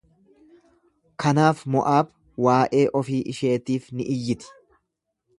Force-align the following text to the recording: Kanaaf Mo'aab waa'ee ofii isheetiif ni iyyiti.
Kanaaf 1.23 1.59
Mo'aab 1.75 2.09
waa'ee 2.47 2.81
ofii 3.01 3.19
isheetiif 3.35 3.85
ni 3.99 4.09
iyyiti. 4.15 4.51